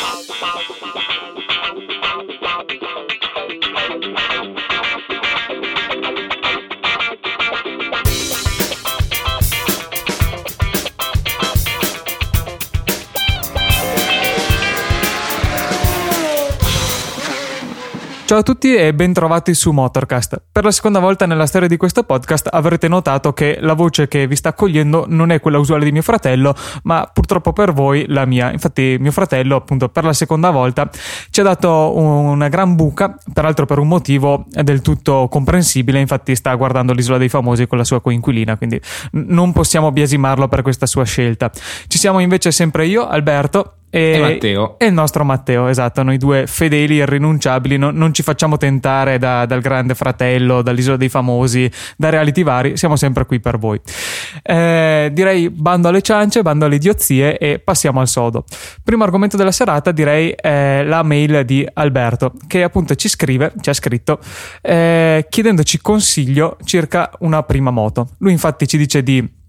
[0.00, 0.53] Bye.
[18.34, 20.42] Ciao a tutti e bentrovati su Motorcast.
[20.50, 24.26] Per la seconda volta nella storia di questo podcast avrete notato che la voce che
[24.26, 26.52] vi sta accogliendo non è quella usuale di mio fratello,
[26.82, 28.50] ma purtroppo per voi la mia.
[28.50, 30.90] Infatti mio fratello, appunto, per la seconda volta
[31.30, 36.52] ci ha dato una gran buca, peraltro per un motivo del tutto comprensibile, infatti sta
[36.56, 38.80] guardando l'isola dei famosi con la sua coinquilina, quindi
[39.12, 41.52] non possiamo biasimarlo per questa sua scelta.
[41.86, 44.74] Ci siamo invece sempre io, Alberto, e, e, Matteo.
[44.78, 49.46] E il nostro Matteo, esatto, noi due fedeli, irrinunciabili, no, non ci facciamo tentare da,
[49.46, 53.80] dal grande fratello, dall'isola dei famosi, da reality vari, siamo sempre qui per voi.
[54.42, 58.44] Eh, direi bando alle ciance, bando alle idiozie e passiamo al sodo.
[58.82, 63.70] Primo argomento della serata direi eh, la mail di Alberto, che appunto ci scrive, ci
[63.70, 64.18] ha scritto,
[64.60, 68.08] eh, chiedendoci consiglio circa una prima moto.
[68.18, 69.42] Lui infatti ci dice di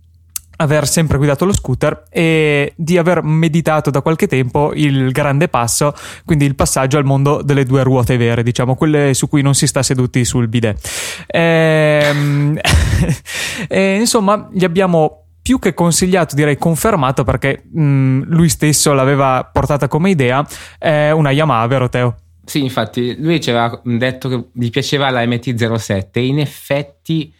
[0.57, 5.93] aver sempre guidato lo scooter e di aver meditato da qualche tempo il grande passo,
[6.23, 9.67] quindi il passaggio al mondo delle due ruote vere, diciamo, quelle su cui non si
[9.67, 11.25] sta seduti sul bidet.
[11.27, 12.57] Ehm,
[13.67, 19.87] e, insomma, gli abbiamo più che consigliato, direi confermato perché mh, lui stesso l'aveva portata
[19.87, 20.43] come idea,
[20.79, 22.15] eh, una Yamaha, vero Teo?
[22.45, 27.33] Sì, infatti lui ci aveva detto che gli piaceva la MT-07 e in effetti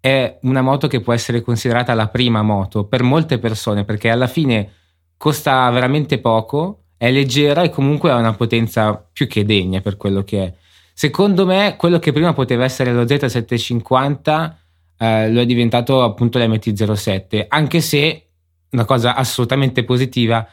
[0.00, 4.26] è una moto che può essere considerata la prima moto per molte persone perché alla
[4.26, 4.72] fine
[5.16, 10.22] costa veramente poco, è leggera e comunque ha una potenza più che degna per quello
[10.22, 10.54] che è.
[10.92, 14.52] Secondo me quello che prima poteva essere lo Z750
[14.98, 18.22] eh, lo è diventato appunto l'MT07, anche se
[18.70, 20.46] una cosa assolutamente positiva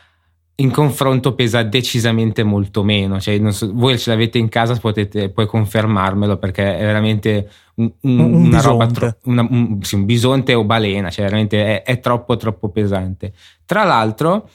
[0.55, 3.19] in confronto pesa decisamente molto meno.
[3.19, 8.19] Cioè, so, voi ce l'avete in casa, potete poi confermarmelo perché è veramente un, un,
[8.19, 8.67] un una bisonte.
[8.67, 12.69] roba tro- una, un, sì, un, bisonte o balena, cioè veramente è, è troppo troppo
[12.69, 13.33] pesante.
[13.65, 14.49] Tra l'altro,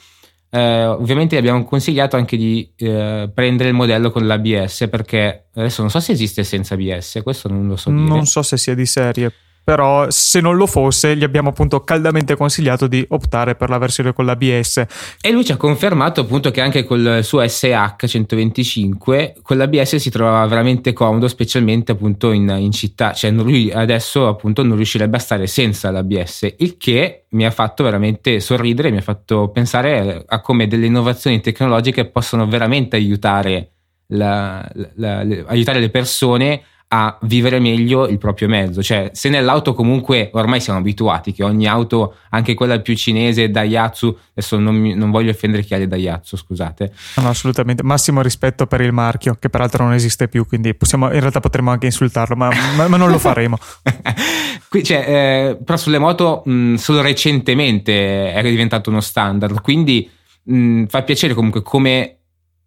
[0.49, 5.91] eh, ovviamente abbiamo consigliato anche di eh, prendere il modello con l'ABS perché adesso non
[5.91, 8.03] so se esiste senza ABS, questo non lo so dire.
[8.03, 9.31] Non so se sia di serie
[9.69, 14.13] però se non lo fosse gli abbiamo appunto caldamente consigliato di optare per la versione
[14.13, 14.83] con l'ABS.
[15.21, 20.09] E lui ci ha confermato appunto che anche col suo SH 125 con l'ABS si
[20.09, 25.19] trovava veramente comodo, specialmente appunto in, in città, cioè lui adesso appunto non riuscirebbe a
[25.19, 30.41] stare senza l'ABS, il che mi ha fatto veramente sorridere, mi ha fatto pensare a
[30.41, 33.73] come delle innovazioni tecnologiche possono veramente aiutare,
[34.07, 38.81] la, la, la, aiutare le persone a vivere meglio il proprio mezzo.
[38.81, 44.17] Cioè, se nell'auto comunque ormai siamo abituati che ogni auto, anche quella più cinese, Daihatsu,
[44.31, 46.91] adesso non, mi, non voglio offendere chi ha le Daihatsu, scusate.
[47.17, 47.83] No, no, assolutamente.
[47.83, 51.69] Massimo rispetto per il marchio, che peraltro non esiste più, quindi possiamo, in realtà potremmo
[51.69, 53.57] anche insultarlo, ma, ma, ma non lo faremo.
[54.67, 60.09] Qui, cioè, eh, però sulle moto mh, solo recentemente è diventato uno standard, quindi
[60.43, 62.18] mh, fa piacere comunque come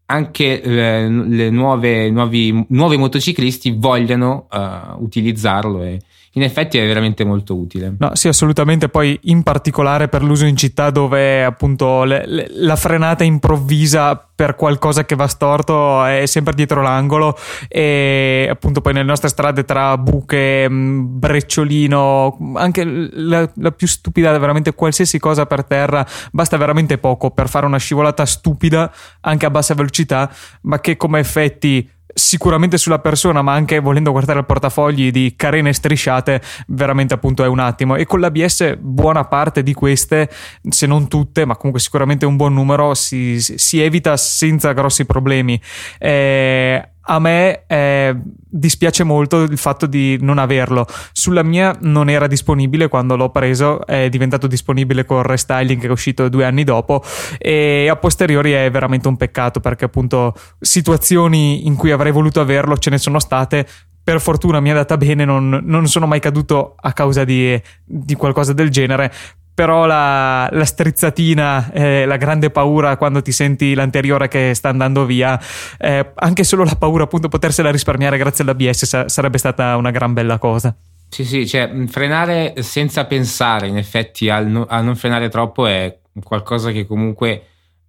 [0.07, 6.01] anche eh, le nuove, nuovi, nuovi motociclisti vogliano uh, utilizzarlo e
[6.34, 7.94] in effetti è veramente molto utile.
[7.98, 8.88] No, sì, assolutamente.
[8.88, 14.56] Poi, in particolare per l'uso in città, dove appunto le, le, la frenata improvvisa per
[14.56, 17.37] qualcosa che va storto è sempre dietro l'angolo.
[17.69, 24.37] E appunto, poi nelle nostre strade tra buche, mm, brecciolino, anche la, la più stupida,
[24.38, 28.91] veramente qualsiasi cosa per terra, basta veramente poco per fare una scivolata stupida
[29.21, 30.32] anche a bassa velocità,
[30.62, 35.73] ma che come effetti sicuramente sulla persona, ma anche volendo guardare il portafogli di carene
[35.73, 37.97] strisciate, veramente appunto è un attimo.
[37.97, 40.31] E con l'ABS buona parte di queste,
[40.69, 45.61] se non tutte, ma comunque sicuramente un buon numero, si, si evita senza grossi problemi.
[45.99, 48.17] Eh, a me eh,
[48.49, 50.87] dispiace molto il fatto di non averlo.
[51.13, 55.87] Sulla mia non era disponibile quando l'ho preso, è diventato disponibile con il restyling che
[55.87, 57.03] è uscito due anni dopo
[57.39, 62.77] e a posteriori è veramente un peccato perché appunto situazioni in cui avrei voluto averlo
[62.78, 63.66] ce ne sono state.
[64.05, 68.15] Per fortuna mi è andata bene, non, non sono mai caduto a causa di, di
[68.16, 69.13] qualcosa del genere,
[69.54, 75.04] però la, la strizzatina, eh, la grande paura quando ti senti l'anteriore che sta andando
[75.04, 75.41] via,
[75.78, 80.13] eh, anche solo la paura appunto potersela risparmiare grazie all'ABS sa- sarebbe stata una gran
[80.13, 80.75] bella cosa.
[81.09, 85.98] Sì, sì, cioè frenare senza pensare in effetti al no, a non frenare troppo è
[86.22, 87.43] qualcosa che comunque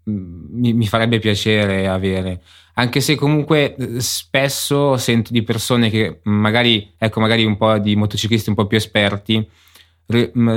[0.04, 2.42] mi, mi farebbe piacere avere
[2.76, 8.50] anche se comunque spesso sento di persone che magari, ecco, magari un po' di motociclisti
[8.50, 9.48] un po' più esperti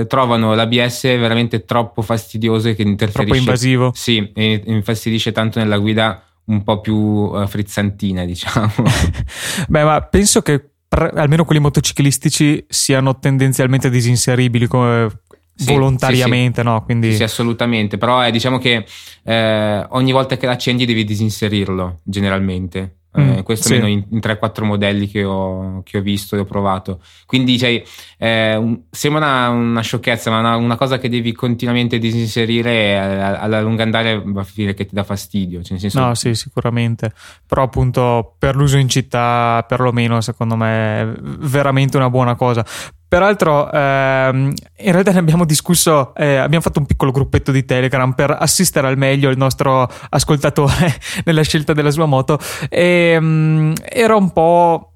[0.07, 3.25] trovano l'ABS veramente troppo fastidioso e che interferisce.
[3.25, 3.93] Troppo invasivo.
[3.95, 8.73] Sì, e infastidisce tanto nella guida un po' più uh, frizzantina, diciamo.
[9.69, 15.21] Beh, ma penso che almeno quelli motociclistici siano tendenzialmente disinseribili come
[15.55, 16.85] sì, volontariamente, sì, no?
[16.85, 17.15] Quindi...
[17.15, 17.99] Sì, assolutamente.
[17.99, 18.85] Però eh, diciamo che
[19.25, 22.96] eh, ogni volta che l'accendi devi disinserirlo, generalmente.
[23.19, 23.75] Mm, eh, questo sì.
[23.75, 27.01] almeno in, in 3-4 modelli che ho, che ho, visto e ho provato.
[27.25, 27.83] Quindi cioè,
[28.19, 32.97] eh, un, sembra una, una, sciocchezza, ma una, una, cosa che devi continuamente disinserire eh,
[32.97, 35.63] alla lunga andare va a finire che ti dà fastidio.
[35.63, 36.01] Cioè, senso...
[36.01, 37.13] No, sì, sicuramente.
[37.47, 42.65] Però appunto per l'uso in città, perlomeno, secondo me è veramente una buona cosa.
[43.09, 48.13] Peraltro, ehm, in realtà ne abbiamo discusso, eh, abbiamo fatto un piccolo gruppetto di Telegram
[48.13, 50.95] per assistere al meglio il nostro ascoltatore
[51.25, 52.39] nella scelta della sua moto.
[52.69, 54.96] E ehm, era un po'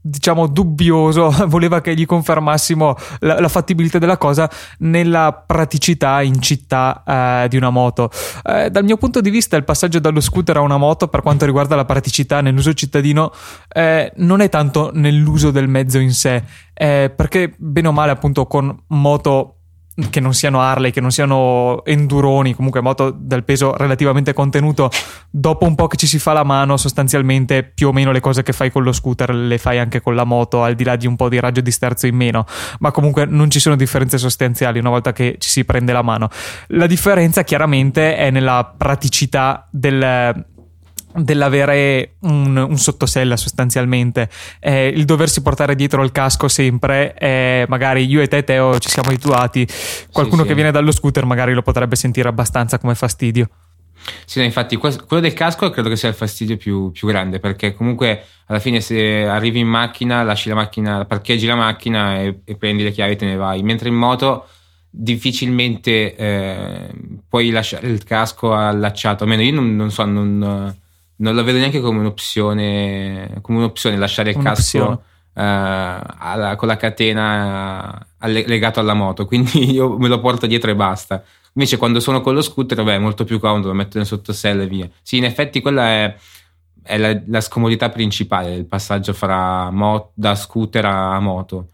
[0.00, 7.02] diciamo dubbioso, voleva che gli confermassimo la, la fattibilità della cosa nella praticità in città
[7.06, 8.10] eh, di una moto.
[8.44, 11.44] Eh, dal mio punto di vista il passaggio dallo scooter a una moto per quanto
[11.44, 13.32] riguarda la praticità nell'uso cittadino
[13.68, 16.42] eh, non è tanto nell'uso del mezzo in sé,
[16.74, 19.59] eh, perché bene o male appunto con moto
[20.08, 24.90] che non siano Harley, che non siano enduroni, comunque moto del peso relativamente contenuto,
[25.30, 28.42] dopo un po' che ci si fa la mano, sostanzialmente più o meno le cose
[28.42, 31.06] che fai con lo scooter le fai anche con la moto, al di là di
[31.06, 32.46] un po' di raggio di sterzo in meno,
[32.78, 36.28] ma comunque non ci sono differenze sostanziali una volta che ci si prende la mano.
[36.68, 40.46] La differenza chiaramente è nella praticità del
[41.14, 44.28] dell'avere un, un, sottosella sostanzialmente.
[44.60, 48.88] Eh, il doversi portare dietro il casco sempre eh, magari io e te Teo ci
[48.88, 49.66] siamo abituati.
[50.12, 53.48] Qualcuno sì, che viene dallo scooter magari lo potrebbe sentire abbastanza come fastidio.
[54.24, 57.74] Sì, no, infatti quello del casco credo che sia il fastidio più, più, grande perché
[57.74, 62.56] comunque alla fine se arrivi in macchina, lasci la macchina, parcheggi la macchina e, e
[62.56, 64.46] prendi le chiavi e te ne vai, mentre in moto
[64.88, 66.90] difficilmente eh,
[67.28, 70.74] puoi lasciare il casco allacciato, almeno io non, non so, non,
[71.20, 75.02] non lo vedo neanche come un'opzione, come un'opzione lasciare il casco
[75.34, 80.70] eh, alla, con la catena alle, legato alla moto, quindi io me lo porto dietro
[80.70, 81.22] e basta.
[81.54, 84.62] Invece quando sono con lo scooter, vabbè, è molto più comodo, lo metto nel sottosella
[84.62, 84.88] e via.
[85.02, 86.16] Sì, in effetti quella è,
[86.82, 91.70] è la, la, scomodità principale, il passaggio fra mo, da scooter a, a moto.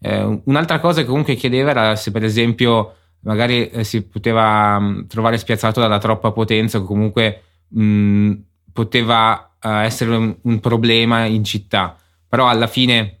[0.00, 4.84] Eh, un'altra cosa che comunque chiedeva era se per esempio magari eh, si poteva mh,
[4.84, 8.32] mm, trovare spiazzato dalla troppa potenza o comunque mh, mm,
[8.80, 11.94] poteva uh, essere un, un, problema in città,
[12.26, 13.18] però alla fine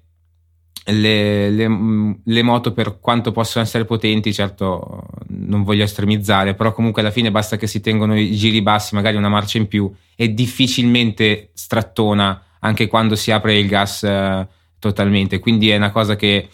[0.86, 6.72] le, le, mm, le, moto per quanto possono essere potenti, certo non voglio estremizzare, però
[6.72, 9.92] comunque alla fine basta che si tengono i giri bassi, magari una marcia in più,
[10.16, 14.46] è difficilmente strattona anche quando si apre il gas uh,
[14.78, 16.48] totalmente, quindi è una cosa che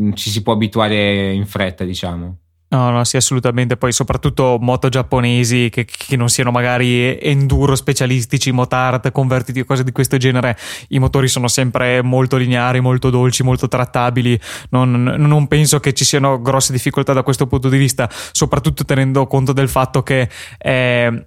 [0.00, 2.38] mm, ci si può abituare in fretta, diciamo.
[2.70, 3.78] No, no, sì, assolutamente.
[3.78, 9.84] Poi soprattutto moto giapponesi che, che, non siano magari enduro specialistici, motard convertiti o cose
[9.84, 10.56] di questo genere.
[10.88, 14.38] I motori sono sempre molto lineari, molto dolci, molto trattabili.
[14.70, 19.26] Non, non penso che ci siano grosse difficoltà da questo punto di vista, soprattutto tenendo
[19.26, 20.28] conto del fatto che
[20.58, 21.26] eh,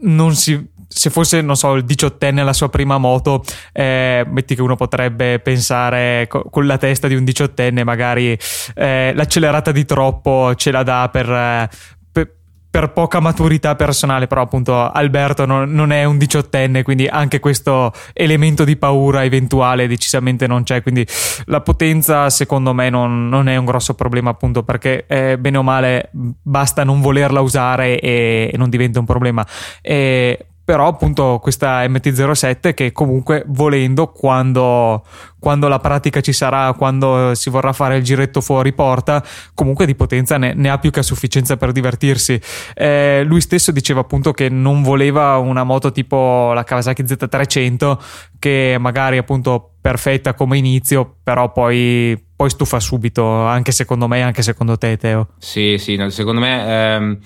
[0.00, 4.62] non si se fosse, non so, il diciottenne alla sua prima moto, eh, metti che
[4.62, 8.36] uno potrebbe pensare co- con la testa di un diciottenne, magari
[8.74, 11.68] eh, l'accelerata di troppo ce la dà per, eh,
[12.70, 17.92] per poca maturità personale, però appunto Alberto non, non, è un diciottenne, quindi anche questo
[18.12, 21.04] elemento di paura eventuale decisamente non c'è, quindi
[21.46, 25.62] la potenza secondo me non, non è un grosso problema appunto perché eh, bene o
[25.64, 29.44] male basta non volerla usare e, e non diventa un problema.
[29.82, 35.04] E però appunto questa MT-07 che comunque volendo quando,
[35.40, 39.20] quando, la pratica ci sarà, quando si vorrà fare il giretto fuori porta,
[39.52, 42.40] comunque di potenza ne, ne ha più che a sufficienza per divertirsi.
[42.72, 47.98] Eh, lui stesso diceva appunto che non voleva una moto tipo la Kawasaki Z300
[48.38, 54.42] che magari appunto perfetta come inizio, però poi, poi stufa subito, anche secondo me, anche
[54.42, 55.30] secondo te Teo.
[55.38, 56.94] Sì, sì, no, secondo me...
[56.94, 57.18] Ehm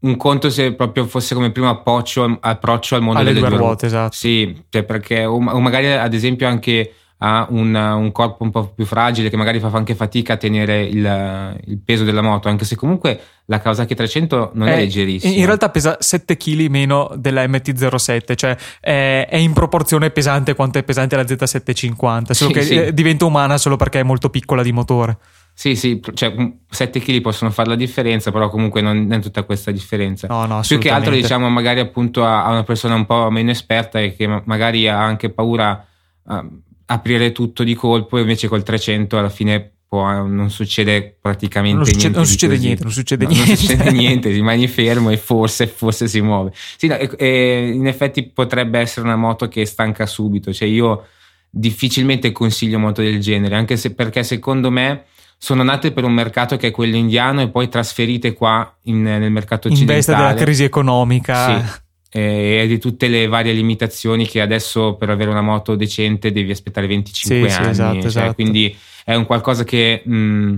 [0.00, 3.86] un conto se proprio fosse come primo approccio, approccio al mondo Alle delle due ruote.
[3.86, 4.14] Esatto.
[4.14, 8.84] Sì, cioè perché, o, magari ad esempio anche ha un, un, corpo un po' più
[8.84, 12.76] fragile che magari fa anche fatica a tenere il, il peso della moto, anche se
[12.76, 15.32] comunque la Kawasaki 300 non è, è leggerissima.
[15.32, 20.78] In realtà pesa 7 kg meno della MT-07, cioè è, è, in proporzione pesante quanto
[20.78, 22.92] è pesante la Z750, solo sì, che sì.
[22.94, 25.18] diventa umana solo perché è molto piccola di motore.
[25.58, 29.72] Sì, sì, cioè 7 kg possono fare la differenza, però comunque non, è tutta questa
[29.72, 30.28] differenza.
[30.28, 33.50] No, no, Più che altro, diciamo, magari appunto a, a, una persona un po' meno
[33.50, 35.84] esperta e che magari ha anche paura
[36.26, 36.46] a
[36.86, 42.06] aprire tutto di colpo, invece col 300 alla fine può, non succede praticamente non succede,
[42.06, 42.16] niente.
[42.16, 43.48] Non succede niente, non succede no, niente.
[43.48, 46.52] Non succede niente, rimani fermo e forse, forse si muove.
[46.54, 50.52] Sì, no, e, e in effetti potrebbe essere una moto che stanca subito.
[50.52, 51.04] Cioè, io
[51.50, 55.06] difficilmente consiglio moto del genere, anche se perché secondo me
[55.38, 59.30] sono nate per un mercato che è quello indiano e poi trasferite qua in, nel
[59.30, 59.98] mercato occidentale.
[59.98, 61.60] In vista della crisi economica.
[61.60, 66.50] Sì e di tutte le varie limitazioni che adesso per avere una moto decente devi
[66.50, 67.64] aspettare 25 sì, anni.
[67.64, 68.34] Sì, esatto, cioè, esatto.
[68.34, 70.56] Quindi è un qualcosa che mh,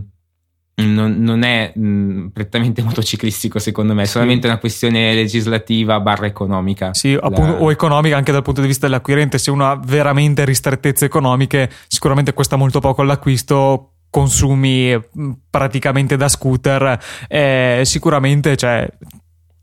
[0.76, 6.94] non, non, è mh, prettamente motociclistico secondo me, è solamente una questione legislativa barra economica.
[6.94, 9.38] Sì, appunto, o economica anche dal punto di vista dell'acquirente.
[9.38, 15.00] Se uno ha veramente ristrettezze economiche, sicuramente costa molto poco l'acquisto consumi
[15.48, 16.98] praticamente da scooter
[17.28, 18.88] eh, sicuramente cioè,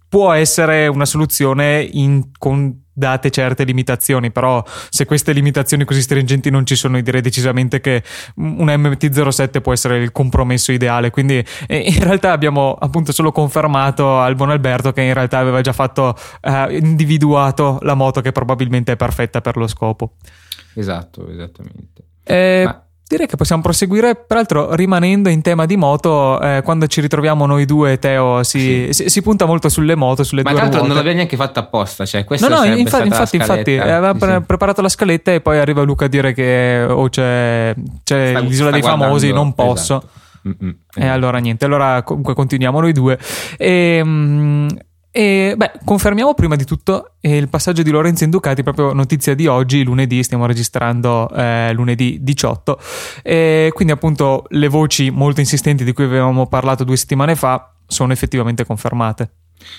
[0.10, 6.50] può essere una soluzione in, con date certe limitazioni, però se queste limitazioni così stringenti
[6.50, 8.04] non ci sono, direi decisamente che
[8.38, 11.12] un MT-07 può essere il compromesso ideale.
[11.12, 15.74] Quindi in realtà abbiamo appunto solo confermato al buon Alberto che in realtà aveva già
[15.74, 20.14] fatto eh, individuato la moto che probabilmente è perfetta per lo scopo.
[20.74, 22.04] Esatto, esattamente.
[22.24, 27.00] Eh, Ma Direi che possiamo proseguire, peraltro rimanendo in tema di moto, eh, quando ci
[27.00, 29.04] ritroviamo noi due, Teo, si, sì.
[29.04, 30.88] si, si, punta molto sulle moto, sulle Ma due tra l'altro ruote.
[30.88, 34.44] non l'abbiamo neanche fatto apposta, cioè No, no, infatti, infatti, infatti aveva sì, pre- sì.
[34.46, 37.74] preparato la scaletta e poi arriva Luca a dire che oh, c'è,
[38.04, 39.98] c'è Sta- l'isola sta dei famosi, non posso.
[40.04, 40.26] esatto.
[40.48, 43.18] Mm-mm, E allora niente, allora comunque continuiamo noi due.
[43.58, 44.68] E, mm,
[45.18, 49.34] e, beh, confermiamo prima di tutto eh, il passaggio di Lorenzo in Ducati, proprio notizia
[49.34, 52.80] di oggi, lunedì, stiamo registrando eh, lunedì 18.
[53.24, 58.14] E quindi appunto le voci molto insistenti di cui avevamo parlato due settimane fa sono
[58.14, 59.32] effettivamente confermate.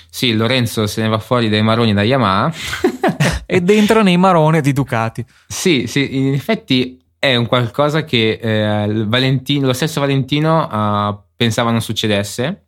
[0.09, 2.53] Sì, Lorenzo se ne va fuori dai maroni da Yamaha.
[3.45, 5.23] e dentro nei maroni di Ducati.
[5.47, 11.71] Sì, sì, in effetti è un qualcosa che eh, Valentino, lo stesso Valentino eh, pensava
[11.71, 12.65] non succedesse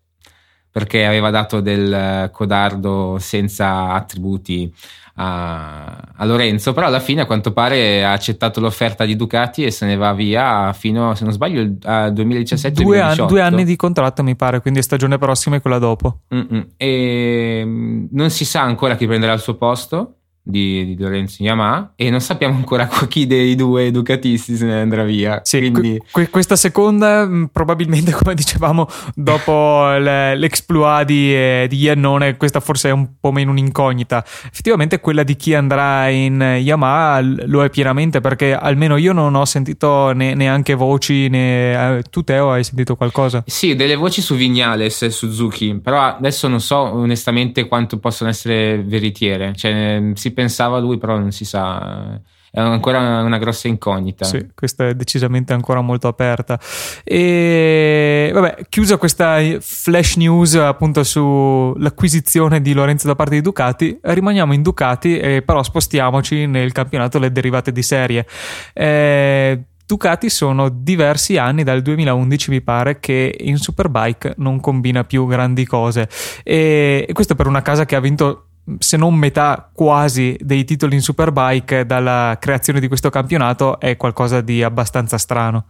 [0.72, 4.74] perché aveva dato del codardo senza attributi
[5.16, 9.72] a, a Lorenzo, però alla fine a quanto pare ha accettato l'offerta di Ducati e
[9.72, 13.76] se ne va via fino, se non sbaglio, al 2017 Due, anni- due anni di
[13.76, 16.22] contratto mi pare, quindi stagione prossima e quella dopo.
[16.34, 16.68] Mm-mm.
[16.78, 21.94] E mm, non si sa ancora chi prenderà il suo posto di, di Lorenzo Yamaha
[21.96, 25.42] e non sappiamo ancora chi dei due ducatisti se ne andrà via.
[25.44, 31.66] Sì, Quindi que- que- questa seconda mh, probabilmente come dicevamo dopo le- l'exploit di, eh,
[31.70, 36.40] di Iannone questa forse è un po' meno un'incognita effettivamente quella di chi andrà in
[36.60, 41.98] Yamaha lo è pienamente perché almeno io non ho sentito ne- neanche voci né...
[42.00, 43.44] eh, tu Teo hai sentito qualcosa?
[43.46, 48.82] Sì, delle voci su Vignales e Suzuki, però adesso non so onestamente quanto possono essere
[48.84, 49.54] veritiere.
[49.56, 52.20] Cioè, si pensava lui, però non si sa.
[52.54, 54.26] È ancora una grossa incognita.
[54.26, 56.60] Sì, questa è decisamente ancora molto aperta.
[57.04, 64.54] E vabbè, chiusa questa flash news appunto sull'acquisizione di Lorenzo da parte di Ducati, rimaniamo
[64.54, 68.28] in Ducati e però spostiamoci nel campionato delle derivate di serie.
[68.74, 75.26] Eh, Ducati sono diversi anni, dal 2011 mi pare, che in Superbike non combina più
[75.26, 76.10] grandi cose.
[76.44, 81.02] E questo per una casa che ha vinto se non metà quasi dei titoli in
[81.02, 85.66] Superbike dalla creazione di questo campionato è qualcosa di abbastanza strano.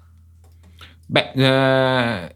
[1.07, 2.35] Beh, eh,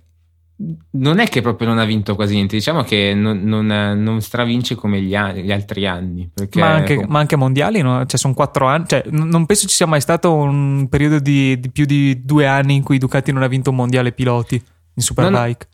[0.91, 3.67] non è che proprio non ha vinto quasi niente, diciamo che non, non-
[4.01, 6.29] non stravince come gli, anni- gli altri anni.
[6.53, 8.05] Ma anche, com- ma anche mondiali, no?
[8.05, 8.85] Cioè, sono quattro anni.
[8.87, 12.75] Cioè, non penso ci sia mai stato un periodo di, di più di due anni
[12.75, 15.67] in cui Ducati non ha vinto un mondiale piloti in Superbike.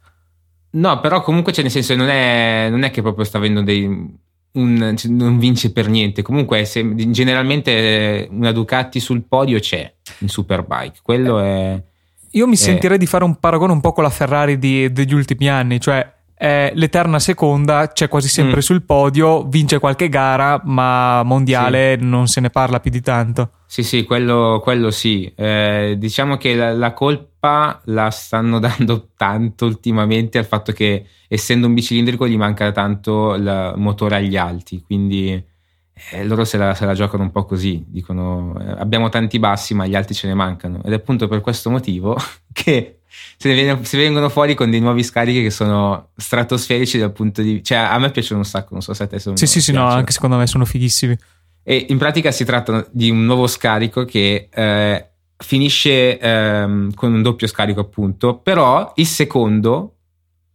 [0.71, 4.19] No, però comunque c'è nel senso non è, non è che proprio sta avendo dei...
[4.53, 6.21] un- non vince per niente.
[6.21, 10.99] Comunque se- generalmente eh, una Ducati sul podio c'è in Superbike.
[11.01, 11.81] Quello è...
[12.31, 12.57] Io mi Eh.
[12.57, 16.09] sentirei di fare un paragone un po' con la Ferrari di- degli ultimi anni, cioè
[16.33, 18.61] è l'eterna seconda, c'è quasi sempre Mm.
[18.61, 23.51] sul podio, vince qualche gara, ma mondiale non se ne parla più di tanto.
[23.71, 25.31] Sì, sì, quello, quello sì.
[25.33, 31.67] Eh, diciamo che la, la colpa la stanno dando tanto ultimamente al fatto che essendo
[31.67, 35.41] un bicilindrico gli manca tanto il motore agli alti, quindi
[36.11, 39.73] eh, loro se la, se la giocano un po' così, dicono eh, abbiamo tanti bassi
[39.73, 42.17] ma gli alti ce ne mancano ed è appunto per questo motivo
[42.51, 42.99] che
[43.37, 47.41] se ne viene- se vengono fuori con dei nuovi scarichi che sono stratosferici dal punto
[47.41, 49.61] di cioè a me piacciono un sacco, non so se a te sono Sì, sì,
[49.61, 51.17] sì, no, anche secondo me sono fighissimi.
[51.63, 57.21] E in pratica si tratta di un nuovo scarico che eh, finisce ehm, con un
[57.21, 59.95] doppio scarico, appunto, però il secondo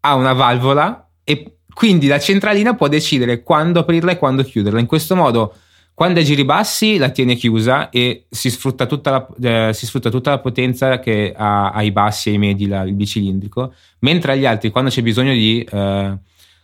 [0.01, 4.81] ha una valvola e quindi la centralina può decidere quando aprirla e quando chiuderla.
[4.81, 5.55] In questo modo,
[5.97, 10.29] Quando è giri bassi la tiene chiusa e si sfrutta tutta la, eh, sfrutta tutta
[10.29, 14.69] la potenza che ha ai bassi e ai medi la, il bicilindrico, mentre agli altri
[14.69, 16.19] quando c'è bisogno di, eh,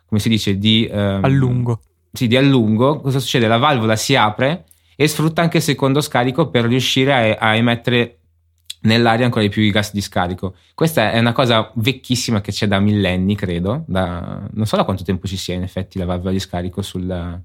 [0.05, 0.85] come si dice, di...
[0.85, 1.81] Eh, allungo.
[2.13, 3.47] Sì, di allungo, cosa succede?
[3.47, 4.65] La valvola si apre
[4.97, 8.19] e sfrutta anche il secondo scarico per riuscire a, a emettere
[8.83, 10.55] nell'aria ancora di più i gas di scarico.
[10.75, 15.05] Questa è una cosa vecchissima che c'è da millenni, credo, da, non so da quanto
[15.05, 17.41] tempo ci sia in effetti la valvola di scarico sul,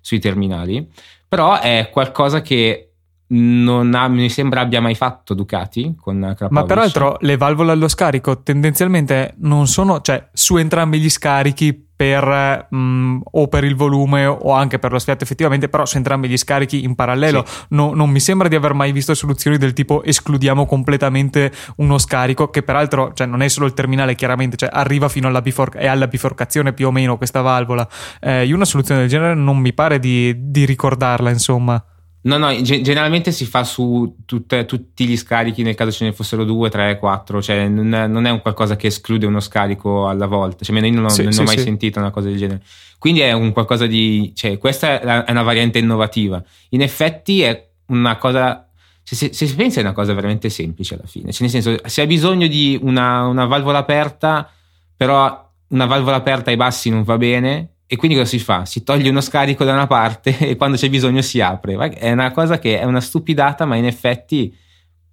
[0.00, 0.90] sui terminali,
[1.26, 2.87] però è qualcosa che
[3.28, 6.50] non ha, mi sembra abbia mai fatto Ducati con Krapovic.
[6.50, 12.68] Ma peraltro le valvole allo scarico tendenzialmente non sono, cioè su entrambi gli scarichi per
[12.70, 16.28] mh, mm, o per il volume o anche per lo sfiato effettivamente, però su entrambi
[16.28, 17.44] gli scarichi in parallelo.
[17.44, 17.66] Sì.
[17.70, 22.50] No, non mi sembra di aver mai visto soluzioni del tipo escludiamo completamente uno scarico,
[22.50, 25.88] che peraltro cioè, non è solo il terminale, chiaramente, cioè, arriva fino alla, bifor- è
[25.88, 27.86] alla biforcazione più o meno questa valvola.
[28.20, 31.84] Eh, io una soluzione del genere non mi pare di, di ricordarla, insomma.
[32.20, 36.44] No, no, generalmente si fa su tutte, tutti gli scarichi nel caso ce ne fossero
[36.44, 40.26] due, tre, quattro, cioè non è, non è un qualcosa che esclude uno scarico alla
[40.26, 41.62] volta, cioè io non, sì, non sì, ho mai sì.
[41.62, 42.62] sentito una cosa del genere.
[42.98, 46.42] Quindi è un qualcosa di, cioè questa è una variante innovativa.
[46.70, 48.68] In effetti è una cosa,
[49.04, 51.80] se, se, se si pensa è una cosa veramente semplice alla fine, cioè nel senso
[51.84, 54.50] se hai bisogno di una, una valvola aperta,
[54.96, 58.66] però una valvola aperta ai bassi non va bene, e quindi cosa si fa?
[58.66, 61.74] Si toglie uno scarico da una parte e quando c'è bisogno si apre.
[61.94, 64.54] È una cosa che è una stupidata, ma in effetti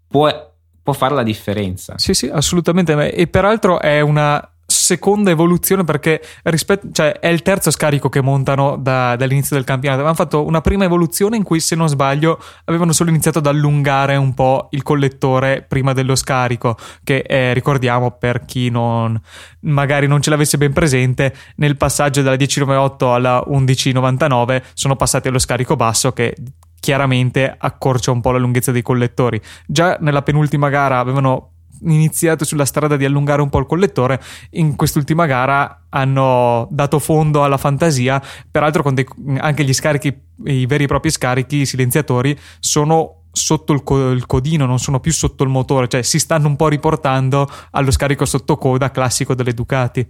[0.05, 0.53] può,
[0.83, 1.97] può fare la differenza.
[1.97, 3.13] Sì, sì, assolutamente.
[3.13, 4.54] E peraltro è una
[4.85, 10.01] seconda evoluzione perché rispetto, cioè, è il terzo scarico che montano da, dall'inizio del campionato.
[10.01, 14.15] Avevano fatto una prima evoluzione in cui, se non sbaglio, avevano solo iniziato ad allungare
[14.15, 19.19] un po' il collettore prima dello scarico, che eh, ricordiamo per chi non,
[19.61, 25.39] magari non ce l'avesse ben presente, nel passaggio dalla 1098 alla 1199 sono passati allo
[25.39, 26.35] scarico basso che
[26.79, 29.41] chiaramente accorcia un po' la lunghezza dei collettori.
[29.65, 34.75] Già nella penultima gara avevano iniziato sulla strada di allungare un po' il collettore, in
[34.75, 39.05] quest'ultima gara hanno dato fondo alla fantasia, peraltro con dei,
[39.37, 40.15] anche gli scarichi,
[40.45, 44.99] i veri e propri scarichi, i silenziatori, sono sotto il, co- il, codino, non sono
[44.99, 49.35] più sotto il motore, cioè si stanno un po' riportando allo scarico sotto coda classico
[49.35, 50.05] delle Ducati.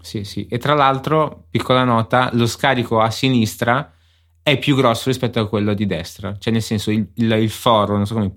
[0.00, 3.90] Sì, sì, e tra l'altro, piccola nota, lo scarico a sinistra
[4.46, 7.96] è più grosso rispetto a quello di destra, cioè nel senso il, il, il foro,
[7.96, 8.32] non so come,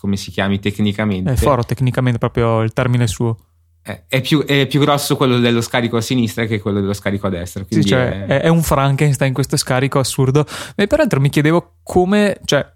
[0.00, 1.30] come, si chiami tecnicamente.
[1.30, 3.38] Il foro tecnicamente proprio il termine suo.
[3.80, 7.28] È, è, più, è, più, grosso quello dello scarico a sinistra che quello dello scarico
[7.28, 7.64] a destra.
[7.70, 8.40] Sì, cioè è...
[8.42, 8.48] è...
[8.48, 10.44] un Frankenstein questo scarico assurdo.
[10.74, 12.70] E peraltro mi chiedevo come, cioè,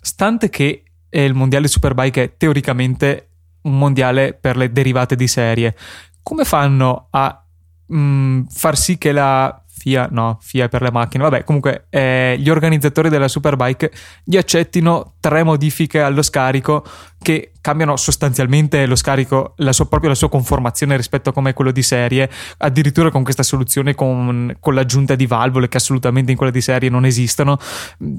[0.00, 3.30] stante che il mondiale Superbike è teoricamente
[3.62, 5.74] un mondiale per le derivate di serie,
[6.22, 7.44] come fanno a
[7.86, 12.36] mh, mm, far sì che la FIA, no, FIA per le macchine, vabbè, comunque eh,
[12.38, 13.92] gli organizzatori della Superbike
[14.24, 16.82] gli accettino tre modifiche allo scarico
[17.20, 21.52] che cambiano sostanzialmente lo scarico, la sua, proprio la sua conformazione rispetto a come è
[21.52, 26.38] quello di serie, addirittura con questa soluzione con, con l'aggiunta di valvole che assolutamente in
[26.38, 27.58] quella di serie non esistono.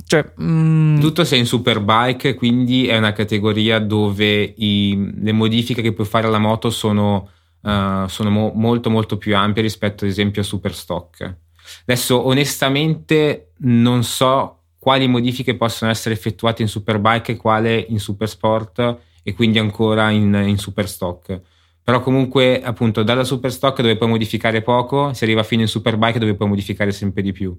[0.06, 1.00] Cioè, mm...
[1.00, 6.28] Tutto sei in Superbike, quindi è una categoria dove i, le modifiche che puoi fare
[6.28, 7.30] alla moto sono...
[7.66, 11.45] Uh, sono mo- molto molto più ampie rispetto ad esempio a Superstock.
[11.82, 18.98] Adesso onestamente non so quali modifiche possono essere effettuate in Superbike e quale in Supersport
[19.24, 21.42] e quindi ancora in, in Superstock.
[21.84, 26.36] Però comunque appunto dalla Superstock dove puoi modificare poco, si arriva fino in Superbike dove
[26.36, 27.56] puoi modificare sempre di più.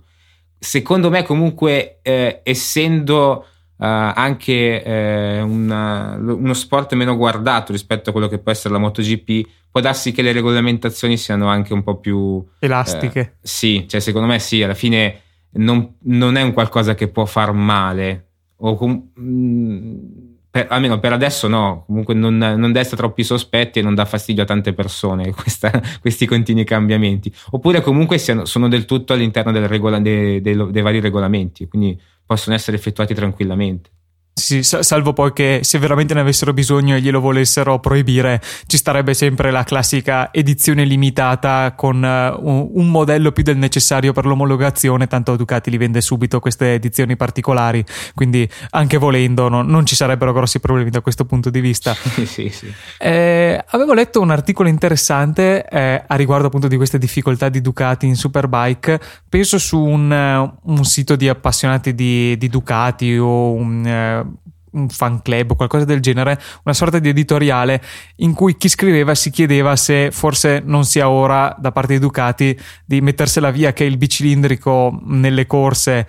[0.59, 3.47] Secondo me comunque eh, essendo
[3.85, 9.49] anche eh, una, uno sport meno guardato rispetto a quello che può essere la MotoGP,
[9.71, 13.21] può darsi che le regolamentazioni siano anche un po' più elastiche.
[13.21, 15.21] Eh, sì, cioè secondo me sì, alla fine
[15.53, 18.23] non, non è un qualcosa che può far male.
[18.59, 19.97] O com- mm,
[20.57, 24.45] per, almeno per adesso no, comunque non, non, desta troppi sospetti e non dà fastidio
[24.45, 27.31] a tante persone questa, questi continui cambiamenti.
[27.51, 32.57] Oppure comunque siano, sono del tutto all'interno regola, dei, dei, dei vari regolamenti, quindi possono
[32.57, 33.91] essere effettuati tranquillamente.
[34.39, 39.15] Sì, salvo poi che se veramente ne avessero bisogno e glielo volessero proibire, ci starebbe
[39.15, 45.37] sempre la classica edizione limitata con uh, un, modello più del necessario per l'omologazione, tanto
[45.37, 47.83] Ducati li vende subito queste edizioni particolari,
[48.15, 51.95] quindi anche volendo no, non ci sarebbero grossi problemi da questo punto di vista.
[51.97, 52.71] sì, sì, sì.
[52.99, 58.07] Eh, avevo letto un articolo interessante eh, a riguardo appunto di queste difficoltà di Ducati
[58.07, 64.25] in Superbike, penso su un, un sito di appassionati di, di Ducati o un...
[64.25, 64.26] Uh,
[64.77, 67.83] un fan club o qualcosa del genere, una sorta di editoriale
[68.17, 72.59] in cui chi scriveva si chiedeva se forse non sia ora da parte di Ducati
[72.85, 76.07] di mettersela via che il bicilindrico nelle corse.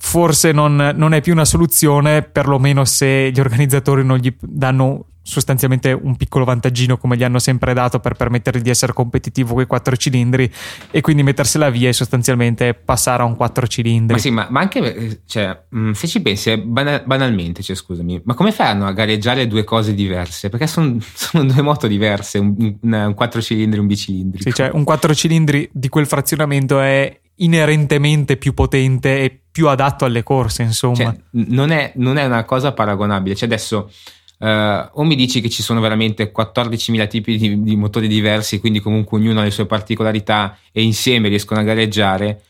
[0.00, 5.92] Forse non, non è più una soluzione, perlomeno se gli organizzatori non gli danno sostanzialmente
[5.92, 9.66] un piccolo vantaggino come gli hanno sempre dato per permettergli di essere competitivo con i
[9.66, 10.50] quattro cilindri
[10.90, 14.14] e quindi mettersela via e sostanzialmente passare a un quattro cilindri.
[14.14, 18.32] Ma sì, ma, ma anche cioè, mm, se ci pensi banal, banalmente, cioè, scusami, ma
[18.32, 20.48] come fanno a gareggiare due cose diverse?
[20.48, 24.48] Perché sono, sono due moto diverse, un, un, quattro cilindri e un bicilindrico.
[24.48, 30.06] Sì, cioè un quattro cilindri di quel frazionamento è inerentemente più potente e più adatto
[30.06, 30.96] alle corse, insomma.
[30.96, 33.34] Cioè, non, è, non è una cosa paragonabile.
[33.34, 33.90] Cioè adesso
[34.38, 38.78] Uh, o mi dici che ci sono veramente 14.000 tipi di, di, motori diversi, quindi
[38.78, 42.42] comunque ognuno ha le sue particolarità e insieme riescono a gareggiare,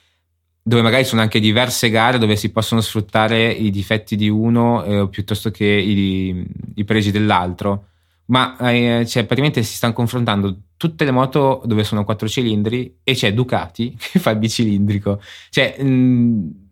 [0.62, 5.08] dove magari sono anche diverse gare dove si possono sfruttare i difetti di uno eh,
[5.08, 7.86] piuttosto che i, i, pregi dell'altro.
[8.26, 13.14] Ma eh, cioè, praticamente si stanno confrontando tutte le moto dove sono quattro cilindri e
[13.14, 15.22] c'è Ducati che fa il bicilindrico.
[15.48, 16.67] Cioè, mh,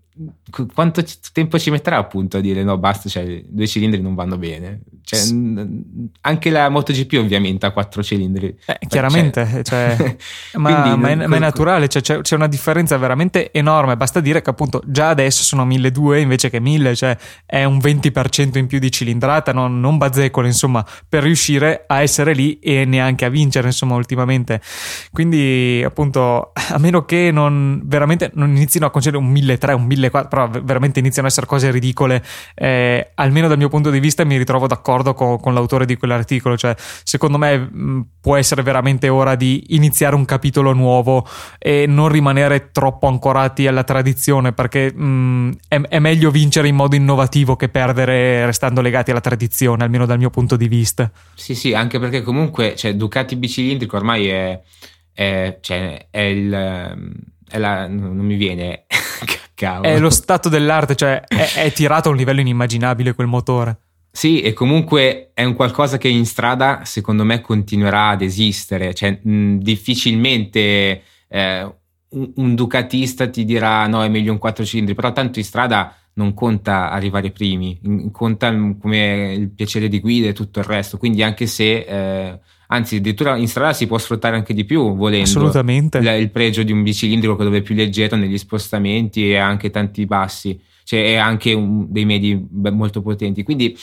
[0.73, 4.81] quanto tempo ci metterà appunto a dire no basta cioè due cilindri non vanno bene
[5.07, 5.21] cioè,
[6.23, 8.59] anche la MotoGP ovviamente ha quattro cilindri.
[8.67, 10.17] Eh, chiaramente cioè,
[10.55, 13.97] ma, ma, è, ma, è, naturale cioè, c'è, c'è, una differenza veramente enorme.
[13.97, 18.59] Basta dire che appunto già adesso sono 1200 invece che 1000 cioè è un 20%
[18.59, 23.27] in più di cilindrata non, non bazzecole insomma per riuscire a essere lì e neanche
[23.27, 24.61] a vincere insomma ultimamente.
[25.13, 30.06] Quindi appunto a meno che non veramente non inizino a concedere un 1300 un 1300
[30.11, 32.23] però veramente iniziano a essere cose ridicole.
[32.55, 36.57] Eh, almeno dal mio punto di vista mi ritrovo d'accordo con, con l'autore di quell'articolo.
[36.57, 41.27] Cioè, secondo me mh, può essere veramente ora di iniziare un capitolo nuovo
[41.59, 46.97] e non rimanere troppo ancorati alla tradizione, perché mh, è, è, meglio vincere in modo
[46.97, 51.11] innovativo che perdere restando legati alla tradizione, almeno dal mio punto di vista.
[51.35, 54.61] Sì, sì, anche perché comunque cioè, Ducati bicilindrico ormai è,
[55.13, 57.25] è, cioè, è il.
[57.49, 58.87] È la, non mi viene
[59.57, 59.89] Cavolo.
[59.89, 63.79] È lo stato dell'arte, cioè è, è tirato a un livello inimmaginabile quel motore.
[64.11, 69.19] Sì, e comunque è un qualcosa che in strada secondo me continuerà ad esistere, cioè
[69.23, 71.75] mh, difficilmente eh,
[72.11, 75.95] un, un, Ducatista ti dirà no è meglio un 4 cilindri, però tanto in strada
[76.15, 77.79] non conta arrivare primi,
[78.11, 82.97] conta come il piacere di guida e tutto il resto, quindi anche se eh, anzi
[82.97, 85.29] addirittura in strada si può sfruttare anche di più volendo.
[85.29, 85.99] Assolutamente.
[85.99, 90.07] Il, il pregio di un bicilindrico dove è più leggero negli spostamenti e anche tanti
[90.07, 93.43] bassi cioè è anche un, dei medi molto potenti.
[93.43, 93.77] Quindi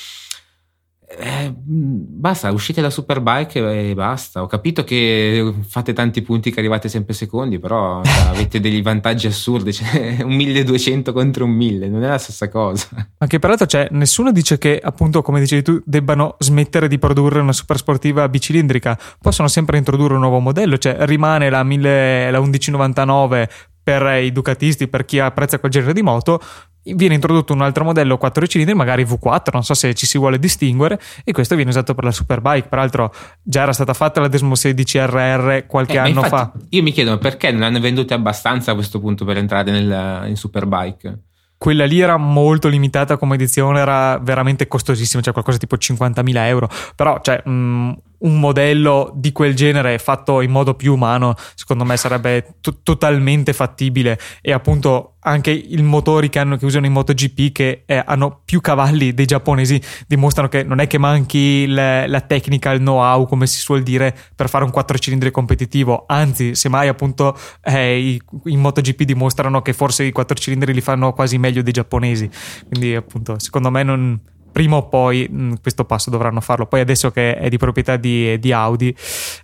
[1.17, 4.41] eh, basta, uscite da Superbike e basta.
[4.41, 9.28] Ho capito che fate tanti punti che arrivate sempre secondi, però cioè, avete degli vantaggi
[9.28, 9.73] assurdi.
[9.73, 12.88] Cioè, un 1200 contro un 1000 non è la stessa cosa.
[13.17, 17.54] Anche peraltro, cioè, nessuno dice che, appunto, come dicevi tu, debbano smettere di produrre una
[17.54, 18.97] super sportiva bicilindrica.
[19.19, 23.49] Possono sempre introdurre un nuovo modello, cioè rimane la, 1000, la 1199
[23.84, 26.41] per i ducatisti, per chi apprezza quel genere di moto,
[26.84, 30.39] viene introdotto un altro modello 4 cilindri, magari V4, non so se ci si vuole
[30.39, 32.67] distinguere, e questo viene usato per la Superbike.
[32.67, 36.52] Peraltro, già era stata fatta la Desmo 16 RR qualche eh, anno fa.
[36.69, 40.36] Io mi chiedo perché non hanno venduti abbastanza a questo punto per entrare nel, in
[40.36, 41.19] Superbike
[41.63, 46.67] quella lì era molto limitata come edizione, era veramente costosissima, cioè qualcosa tipo 50.000 euro.
[46.93, 47.91] Però, cioè, mh, mm,
[48.24, 53.54] un modello di quel genere fatto in modo più umano, secondo me sarebbe t- totalmente
[53.54, 54.20] fattibile.
[54.42, 58.62] E appunto anche i motori che, hanno, che usano in MotoGP, che eh, hanno più
[58.62, 63.48] cavalli dei giapponesi, dimostrano che non è che manchi le, la tecnica, il know-how, come
[63.48, 66.06] si suol dire, per fare un 4 cilindri competitivo.
[66.08, 71.14] Anzi, semmai appunto eh, i, in MotoGP dimostrano che forse i 4 cilindri li fanno
[71.14, 72.30] quasi meglio dei giapponesi.
[72.68, 74.20] Quindi appunto, secondo me non
[74.54, 76.68] prima o poi mh, mm, questo passo dovranno farlo.
[76.68, 78.96] Poi adesso che è di proprietà di, di Audi,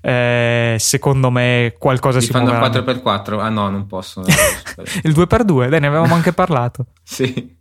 [0.01, 3.39] eh, secondo me qualcosa Li si fanno il 4x4?
[3.39, 4.21] Ah no, non posso.
[5.03, 6.85] il 2x2, dai, ne avevamo anche parlato.
[7.03, 7.57] sì.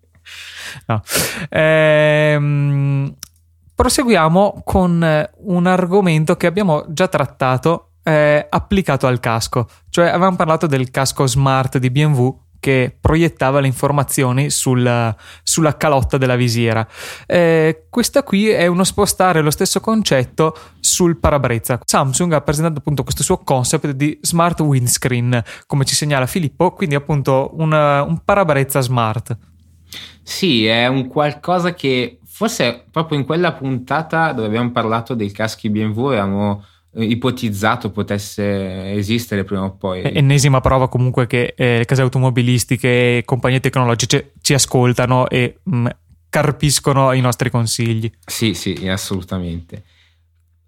[0.87, 1.03] No.
[1.49, 3.15] Ehm,
[3.75, 9.69] proseguiamo con un argomento che abbiamo già trattato eh, applicato al casco.
[9.89, 12.29] Cioè avevamo parlato del casco smart di BMW
[12.61, 16.87] che proiettava le informazioni sul, sulla calotta della visiera.
[17.27, 21.81] Eh, questa qui è uno spostare lo stesso concetto sul parabrezza.
[21.85, 26.95] Samsung ha presentato appunto questo suo concept di smart windscreen, come ci segnala Filippo, quindi
[26.95, 29.37] appunto un, un parabrezza smart.
[30.23, 35.71] Sì, è un qualcosa che forse proprio in quella puntata dove abbiamo parlato dei caschi
[35.71, 40.03] BMW avevamo ipotizzato potesse esistere prima o poi.
[40.03, 45.77] Ennesima prova comunque che eh, le case automobilistiche e compagnie tecnologiche ci ascoltano e mh,
[45.77, 45.87] mm,
[46.29, 48.11] carpiscono i nostri consigli.
[48.25, 49.85] Sì, sì, assolutamente.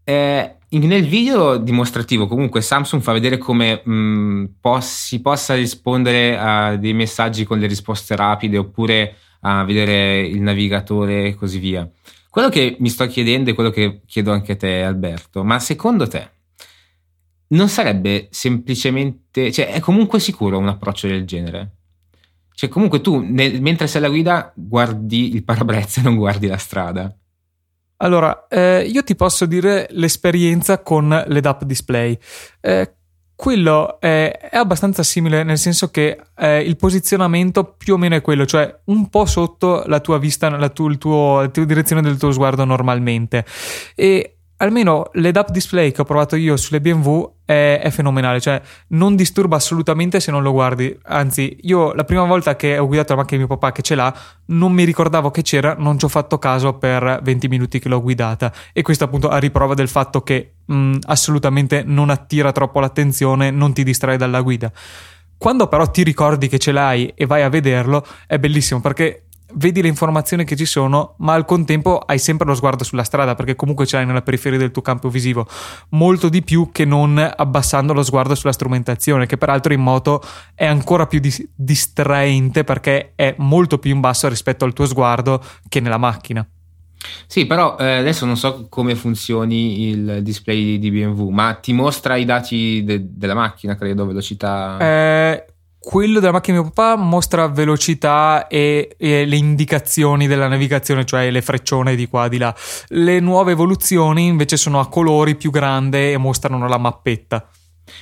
[0.04, 6.38] Eh, nel video dimostrativo comunque Samsung fa vedere come mh, mm, po- si possa rispondere
[6.38, 11.88] a dei messaggi con le risposte rapide oppure a vedere il navigatore e così via.
[12.30, 16.06] Quello che mi sto chiedendo e quello che chiedo anche a te Alberto, ma secondo
[16.06, 16.30] te
[17.48, 21.74] non sarebbe semplicemente, cioè è comunque sicuro un approccio del genere?
[22.54, 26.56] Cioè comunque tu nel, mentre sei alla guida guardi il parabrezza e non guardi la
[26.56, 27.12] strada.
[27.96, 32.16] Allora, eh, io ti posso dire l'esperienza con l'EDAP display.
[32.60, 32.94] Eh,
[33.40, 38.20] quello è, è, abbastanza simile nel senso che eh, il posizionamento più o meno è
[38.20, 42.18] quello, cioè un po' sotto la tua vista, la, tu, tuo, la tua direzione del
[42.18, 43.46] tuo sguardo normalmente.
[43.94, 49.16] E almeno l'EDAP display che ho provato io sulle BMW è, è, fenomenale, cioè non
[49.16, 50.94] disturba assolutamente se non lo guardi.
[51.04, 53.94] Anzi, io la prima volta che ho guidato la macchina di mio papà che ce
[53.94, 54.14] l'ha,
[54.48, 58.02] non mi ricordavo che c'era, non ci ho fatto caso per 20 minuti che l'ho
[58.02, 58.52] guidata.
[58.74, 63.72] E questo appunto a riprova del fatto che mh, assolutamente non attira troppo l'attenzione, non
[63.72, 64.72] ti distrae dalla guida.
[65.36, 69.82] Quando però ti ricordi che ce l'hai e vai a vederlo, è bellissimo perché vedi
[69.82, 73.56] le informazioni che ci sono, ma al contempo hai sempre lo sguardo sulla strada perché
[73.56, 75.46] comunque ce l'hai nella periferia del tuo campo visivo,
[75.90, 80.22] molto di più che non abbassando lo sguardo sulla strumentazione, che peraltro in moto
[80.54, 85.42] è ancora più dis- distraente perché è molto più in basso rispetto al tuo sguardo
[85.68, 86.46] che nella macchina.
[87.26, 92.16] Sì, però eh, adesso non so come funzioni il display di BMW, ma ti mostra
[92.16, 94.76] i dati de- della macchina, credo, velocità.
[94.78, 95.44] Eh,
[95.80, 101.30] quello della macchina di mio papà mostra velocità e, e, le indicazioni della navigazione, cioè
[101.30, 102.54] le freccione di qua di là.
[102.88, 107.48] Le nuove evoluzioni invece sono a colori più grandi e mostrano la mappetta.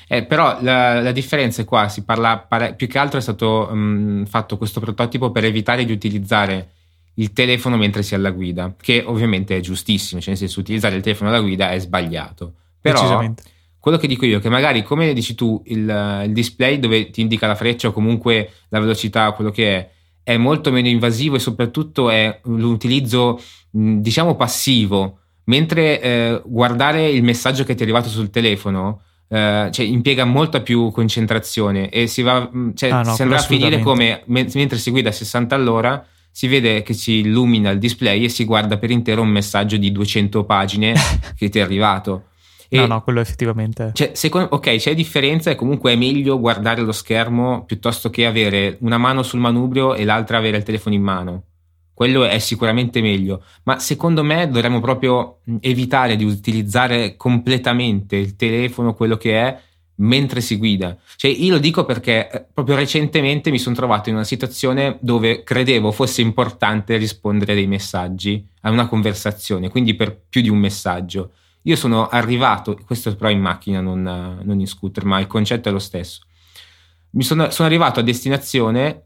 [0.09, 3.69] Eh, però la, la, differenza è qua, si parla pare, più che altro è stato
[3.71, 6.73] um, fatto questo prototipo per evitare di utilizzare
[7.19, 10.97] il telefono mentre si è alla guida, che ovviamente è giustissimo, cioè nel senso utilizzare
[10.97, 12.55] il telefono alla guida è sbagliato.
[12.81, 13.33] Però
[13.81, 17.21] quello che dico io è che magari, come dici tu, il, il, display dove ti
[17.21, 19.91] indica la freccia o comunque la velocità, quello che è,
[20.23, 27.65] è molto meno invasivo e soprattutto è l'utilizzo, diciamo, passivo, mentre eh, guardare il messaggio
[27.65, 32.49] che ti è arrivato sul telefono eh, cioè, impiega molta più concentrazione e si, va,
[32.75, 36.47] cioè, ah, no, si andrà a finire come mentre si guida a 60 all'ora si
[36.47, 40.45] vede che si illumina il display e si guarda per intero un messaggio di 200
[40.45, 40.95] pagine
[41.37, 42.25] che ti è arrivato.
[42.69, 43.93] E no, no, quello effettivamente.
[43.95, 48.77] Cioè, secondo, ok, c'è differenza e comunque è meglio guardare lo schermo piuttosto che avere
[48.81, 51.43] una mano sul manubrio e l'altra avere il telefono in mano.
[51.95, 58.95] Quello è sicuramente meglio, ma secondo me dovremmo proprio evitare di utilizzare completamente il telefono,
[58.95, 59.61] quello che è,
[59.99, 60.97] mentre si guida.
[61.17, 65.43] Cioè, io lo dico perché eh, proprio recentemente mi sono trovato in una situazione dove
[65.43, 71.33] credevo fosse importante rispondere dei messaggi a una conversazione, quindi per più di un messaggio.
[71.63, 74.03] Io sono arrivato, questo però in macchina, non,
[74.43, 76.23] non in scooter, ma il concetto è lo stesso.
[77.11, 79.05] Mi sono, sono arrivato a destinazione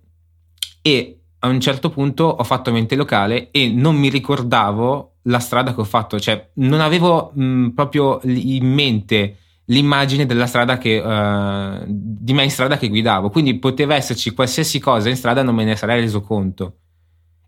[0.82, 5.74] e a un certo punto ho fatto mente locale e non mi ricordavo la strada
[5.74, 9.36] che ho fatto, cioè non avevo mh, proprio in mente
[9.72, 14.78] l'immagine della strada che uh, di me in strada che guidavo, quindi poteva esserci qualsiasi
[14.78, 16.76] cosa in strada non me ne sarei reso conto.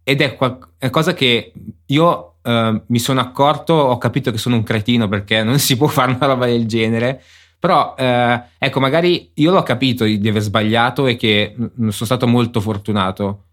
[0.02, 1.52] Ed è qualcosa che
[1.86, 5.86] io uh, mi sono accorto, ho capito che sono un cretino perché non si può
[5.88, 7.22] fare una roba del genere.
[7.58, 12.60] Però, uh, ecco, magari io l'ho capito di aver sbagliato e che sono stato molto
[12.60, 13.44] fortunato,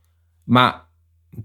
[0.45, 0.85] ma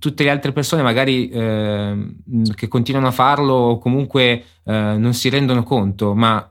[0.00, 6.12] tutte le altre persone magari che continuano a farlo o comunque non si rendono conto,
[6.12, 6.50] ma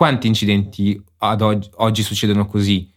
[0.00, 2.90] quanti incidenti ad oggi, oggi succedono così?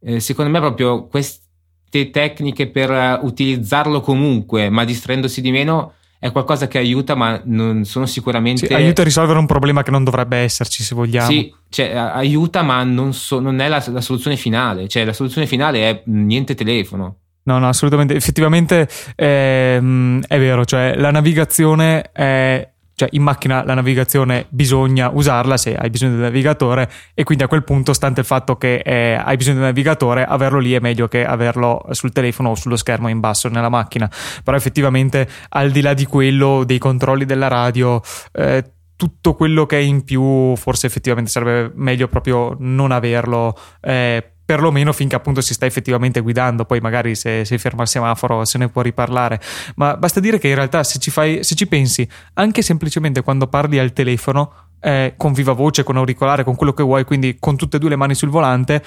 [0.00, 6.68] Eh, secondo me proprio queste tecniche per utilizzarlo comunque, ma distraendosi di meno, è qualcosa
[6.68, 8.68] che aiuta, ma non sono sicuramente.
[8.68, 11.28] Sì, aiuta a risolvere un problema che non dovrebbe esserci, se vogliamo.
[11.28, 14.86] Sì, cioè, aiuta, ma non, so, non è la, la, soluzione finale.
[14.86, 17.16] Cioè, la soluzione finale è niente telefono.
[17.42, 18.14] No, no, assolutamente.
[18.14, 25.56] Effettivamente ehm, è vero, cioè la navigazione è cioè in macchina la navigazione bisogna usarla
[25.56, 29.14] se hai bisogno del navigatore e quindi a quel punto, stante il fatto che eh,
[29.14, 33.06] hai bisogno del navigatore, averlo lì è meglio che averlo sul telefono o sullo schermo
[33.06, 34.10] in basso nella macchina.
[34.42, 38.00] Però effettivamente al di là di quello, dei controlli della radio,
[38.32, 38.64] eh,
[38.96, 43.56] tutto quello che è in più forse effettivamente sarebbe meglio proprio non averlo.
[43.80, 48.46] Eh, perlomeno finché appunto si sta effettivamente guidando, poi magari se sei fermo al semaforo
[48.46, 49.38] se ne può riparlare,
[49.74, 53.46] ma basta dire che in realtà se ci, fai, se ci pensi, anche semplicemente quando
[53.46, 57.58] parli al telefono, eh, con viva voce, con auricolare, con quello che vuoi, quindi con
[57.58, 58.82] tutte e due le mani sul volante,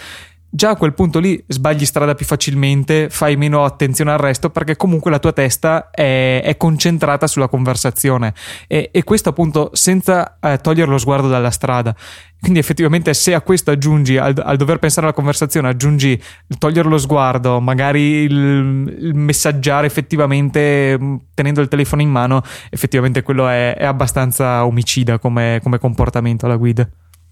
[0.54, 4.76] già a quel punto lì sbagli strada più facilmente, fai meno attenzione al resto perché
[4.76, 8.34] comunque la tua testa è, è concentrata sulla conversazione
[8.68, 11.96] e, e questo appunto senza eh, togliere lo sguardo dalla strada.
[12.42, 16.20] Quindi effettivamente se a questo aggiungi, al, al, dover pensare alla conversazione, aggiungi
[16.58, 23.22] togliere lo sguardo, magari il, il, messaggiare effettivamente mm, tenendo il telefono in mano, effettivamente
[23.22, 26.90] quello è, è abbastanza omicida come, come, comportamento alla guida.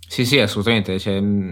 [0.08, 0.99] Sì, sì, assolutamente.
[0.99, 1.51] Cioè, mm,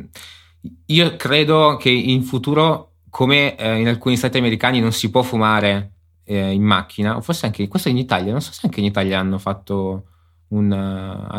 [0.86, 5.92] io credo che in futuro, come eh, in alcuni stati americani, non si può fumare
[6.24, 9.20] eh, in macchina, o forse anche questo in Italia, non so se anche in Italia
[9.20, 10.04] hanno fatto
[10.50, 10.72] un...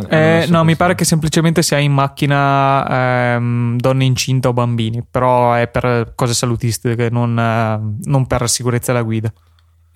[0.08, 5.54] Eh, no, mi pare che semplicemente sia in macchina ehm, donne incinte o bambini, però
[5.54, 9.32] è per cose salutistiche, non, eh, non per sicurezza alla guida.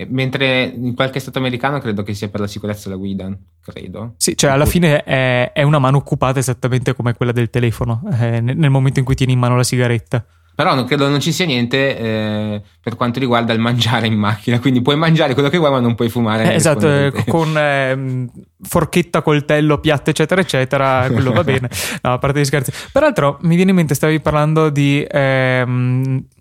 [0.08, 3.30] Mentre in qualche stato americano credo che sia per la sicurezza della guida,
[3.62, 4.14] credo.
[4.16, 8.40] Sì, cioè alla fine è, è una mano occupata esattamente come quella del telefono, eh,
[8.40, 10.24] nel momento in cui tieni in mano la sigaretta.
[10.54, 14.60] Però non credo non ci sia niente eh, per quanto riguarda il mangiare in macchina,
[14.60, 16.52] quindi puoi mangiare quello che vuoi ma non puoi fumare.
[16.52, 18.26] Eh, esatto, eh, con eh,
[18.60, 21.70] forchetta, coltello, piatto eccetera eccetera, quello va bene.
[22.02, 22.70] No, a parte gli scherzi.
[22.92, 25.04] Peraltro mi viene in mente, stavi parlando di...
[25.08, 26.31] Ehm, eh,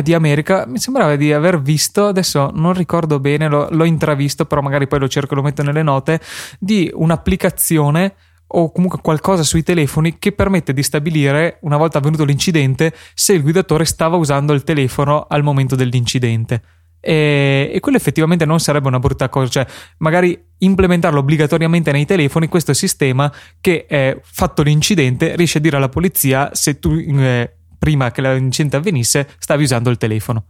[0.00, 4.60] di America, mi sembrava di aver visto, adesso non ricordo bene, l'ho, l'ho intravisto, però
[4.60, 6.20] magari poi lo cerco e lo metto nelle note,
[6.58, 8.14] di un'applicazione
[8.46, 13.42] o comunque qualcosa sui telefoni che permette di stabilire, una volta avvenuto l'incidente, se il
[13.42, 16.62] guidatore stava usando il telefono al momento dell'incidente.
[17.00, 19.66] E, e quello effettivamente non sarebbe una brutta cosa, cioè
[19.98, 23.30] magari implementarlo obbligatoriamente nei telefoni, questo sistema
[23.60, 28.76] che eh, fatto l'incidente riesce a dire alla polizia se tu eh, prima che l'incidente
[28.76, 30.46] avvenisse, stavi usando il telefono.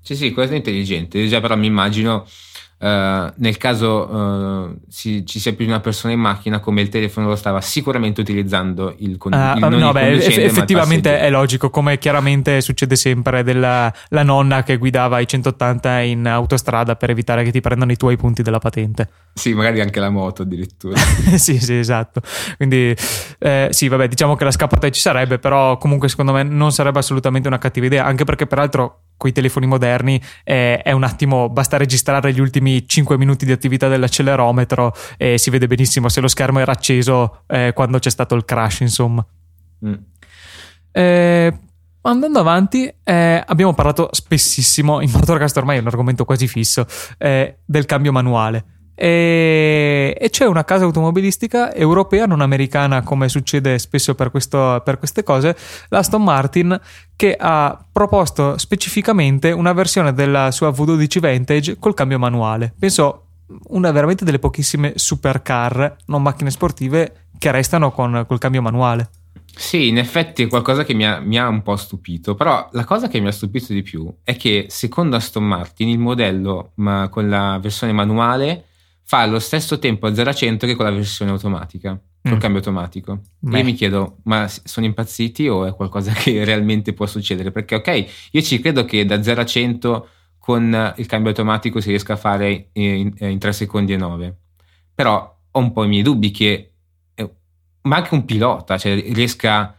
[0.00, 1.16] Sì, sì, questo è intelligente.
[1.16, 2.26] Io già però mi immagino
[2.80, 6.88] Uh, nel caso uh, si, ci sia più di una persona in macchina, come il
[6.88, 11.70] telefono lo stava sicuramente utilizzando il, con- uh, il no, beh, eff- effettivamente è logico,
[11.70, 17.42] come chiaramente succede sempre della la nonna che guidava i 180 in autostrada per evitare
[17.42, 19.08] che ti prendano i tuoi punti della patente.
[19.34, 20.96] Sì, magari anche la moto addirittura.
[21.36, 22.20] sì, sì, esatto.
[22.56, 22.94] Quindi
[23.38, 27.00] eh, sì, vabbè, diciamo che la scappata ci sarebbe, però comunque secondo me non sarebbe
[27.00, 31.50] assolutamente una cattiva idea, anche perché peraltro con i telefoni moderni eh, è un attimo,
[31.50, 36.28] basta registrare gli ultimi 5 minuti di attività dell'accelerometro e si vede benissimo se lo
[36.28, 39.26] schermo era acceso eh, quando c'è stato il crash, insomma.
[39.84, 39.94] Mm.
[40.92, 41.58] Eh,
[42.02, 46.86] andando avanti, eh, abbiamo parlato spessissimo, in Motorcast ormai è un argomento quasi fisso,
[47.18, 48.77] eh, del cambio manuale.
[49.00, 54.98] E, e, c'è una casa automobilistica europea, non americana come succede spesso per, questo, per
[54.98, 55.56] queste cose,
[55.90, 56.80] l'Aston Martin,
[57.14, 62.74] che ha proposto specificamente una versione della sua V12 Vantage col cambio manuale.
[62.76, 63.26] Penso
[63.68, 69.10] una veramente delle pochissime supercar, non macchine sportive, che restano con, col cambio manuale.
[69.54, 72.84] Sì, in effetti è qualcosa che mi ha, mi ha, un po' stupito, però la
[72.84, 77.08] cosa che mi ha stupito di più è che secondo Aston Martin il modello ma
[77.08, 78.66] con la versione manuale
[79.08, 82.38] fa lo stesso tempo a 0 a 100 che con la versione automatica, col mm.
[82.38, 83.22] cambio automatico.
[83.38, 83.60] Beh.
[83.60, 87.50] Io mi chiedo, ma sono impazziti o è qualcosa che realmente può succedere?
[87.50, 91.88] Perché ok, io ci credo che da 0 a 100 con il cambio automatico si
[91.88, 94.36] riesca a fare in, in 3 secondi e 9.
[94.94, 96.72] Però ho un po' i miei dubbi che,
[97.14, 97.30] eh,
[97.84, 99.74] ma anche un pilota, cioè riesca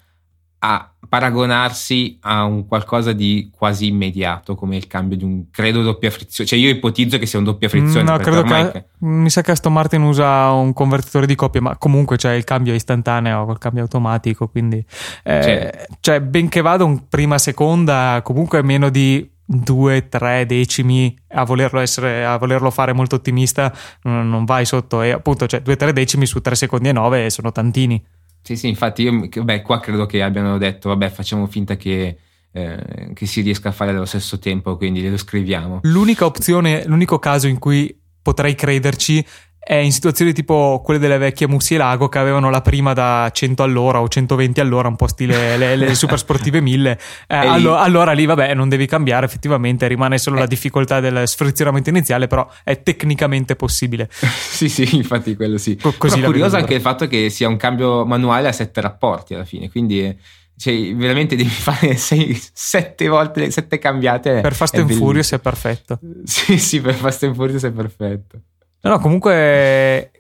[0.60, 6.12] a paragonarsi a un qualcosa di quasi immediato come il cambio di un credo doppia
[6.12, 6.48] frizione.
[6.48, 9.74] Cioè io ipotizzo che sia un doppia frizione no credo che mi sa che Aston
[9.74, 13.82] Martin usa un convertitore di coppia ma comunque c'è cioè, il cambio istantaneo col cambio
[13.82, 14.86] automatico quindi
[15.24, 21.80] eh, cioè, cioè benché vada un prima seconda comunque meno di 2-3 decimi a volerlo,
[21.80, 25.02] essere, a volerlo fare molto ottimista non, vai sotto.
[25.02, 28.04] E appunto cioè 2-3 decimi su 3 secondi e 9 sono tantini
[28.42, 32.18] sì, sì, infatti io beh, qua credo che abbiano detto, vabbè, facciamo finta che,
[32.52, 35.80] eh, che si riesca a fare allo stesso tempo, quindi lo scriviamo.
[35.84, 39.26] L'unica opzione, l'unico caso in cui potrei crederci
[39.70, 44.02] è in situazioni tipo quelle delle vecchie Musielago che avevano la prima da 100 all'ora
[44.02, 47.00] o 120 all'ora, un po' stile le, le super sportive 1000.
[47.28, 50.40] Eh, allo, allora lì, vabbè, non devi cambiare, effettivamente rimane solo eh.
[50.40, 54.10] la difficoltà del sfrizionamento iniziale, però è tecnicamente possibile.
[54.12, 55.76] sì, sì, infatti quello sì.
[55.76, 59.36] Co- così però curioso anche il fatto che sia un cambio manuale a sette rapporti
[59.36, 60.18] alla fine, quindi
[60.58, 64.42] cioè, veramente devi fare sei, sette volte, sette cambiate.
[64.42, 66.00] Per Fast and Furious è perfetto.
[66.24, 68.42] Sì, sì, per Fast and Furious è perfetto.
[68.82, 70.12] No, comunque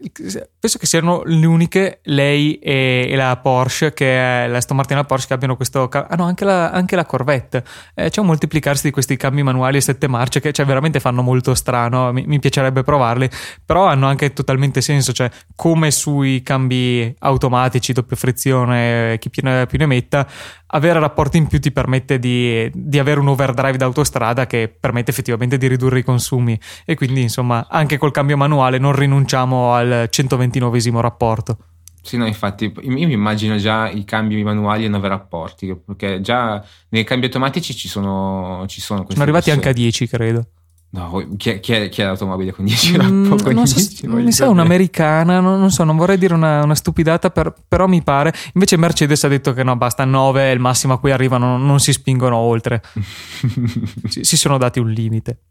[0.59, 4.97] penso che siano le uniche, lei e, e la Porsche, che è la Aston Martin
[4.97, 5.87] la Porsche, che abbiano questo.
[5.87, 7.63] Ah, no, anche la, anche la Corvette.
[7.93, 11.21] Eh, c'è un moltiplicarsi di questi cambi manuali a sette marce che cioè, veramente fanno
[11.21, 12.11] molto strano.
[12.11, 13.29] Mi, mi, piacerebbe provarli,
[13.65, 15.13] però hanno anche totalmente senso.
[15.13, 20.27] Cioè, come sui cambi automatici, doppia frizione, chi più ne, più ne metta,
[20.71, 25.57] avere rapporti in più ti permette di, di avere un overdrive d'autostrada che permette effettivamente
[25.57, 30.79] di ridurre i consumi e quindi insomma anche col cambio manuale non rinunciamo al 129
[31.01, 31.57] rapporto.
[32.01, 36.63] Sì, no, infatti, io mi immagino già i cambi manuali e 9 rapporti, perché già
[36.89, 40.47] nei cambi automatici ci sono, ci sono Sono arrivati anche a 10, credo.
[40.91, 43.49] No, chi è, chi è, chi è l'automobile con 10 rapporti?
[43.49, 47.29] Mm, non so, mi sa un'americana, non, non, so, non vorrei dire una, una stupidata,
[47.29, 48.33] per, però mi pare.
[48.53, 51.65] Invece Mercedes ha detto che no, basta 9, è il massimo a cui arrivano, non,
[51.65, 52.81] non si spingono oltre.
[54.09, 55.41] si, si sono dati un limite.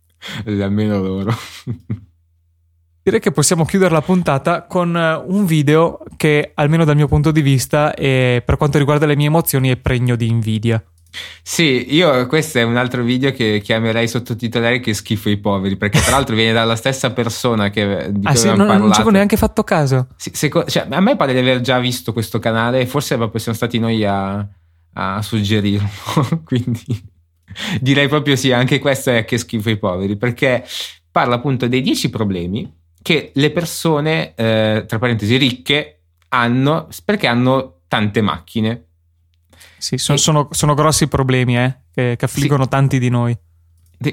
[0.44, 1.32] Almeno loro.
[3.00, 7.30] Direi che possiamo chiudere la puntata con eh, un video che, almeno dal mio punto
[7.30, 10.82] di vista, è, per quanto riguarda le mie emozioni, è pregno di invidia.
[11.42, 16.00] Sì, io questo è un altro video che chiamerei sottotitolare che schifo i poveri, perché
[16.00, 19.36] tra l'altro viene dalla stessa persona che di ah, sì, non, non ci avevo neanche
[19.36, 20.08] fatto caso.
[20.16, 23.56] Sì, seco- cioè, a me pare di aver già visto questo canale forse proprio siamo
[23.56, 24.46] stati noi a,
[24.92, 25.88] a suggerirlo,
[26.44, 26.84] quindi
[27.80, 30.64] direi proprio sì, anche questo è che schifo i poveri, perché
[31.10, 32.70] parla appunto dei 10 problemi
[33.02, 38.87] che le persone, eh, tra parentesi, ricche hanno perché hanno tante macchine.
[39.78, 42.68] Sì, sono, e, sono, sono grossi problemi eh, che, che affliggono sì.
[42.68, 43.36] tanti di noi.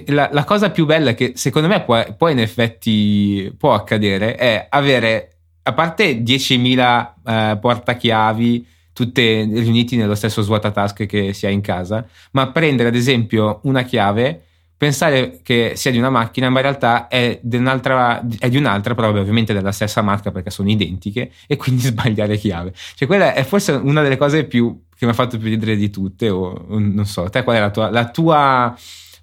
[0.08, 4.66] La, la, cosa più bella che secondo me può, può, in effetti può accadere è
[4.68, 11.62] avere, a parte 10.000 eh, portachiavi tutte riuniti nello stesso svuotatasche che si ha in
[11.62, 14.46] casa, ma prendere ad esempio una chiave
[14.78, 18.94] pensare che sia di una macchina, ma in realtà è di un'altra, è di un'altra
[18.96, 22.74] però ovviamente della stessa marca perché sono identiche, e quindi sbagliare chiave.
[22.96, 25.90] Cioè, quella è forse una delle cose più che mi ha fatto più ridere di
[25.90, 28.76] tutte, o non so, te qual è la tua, la tua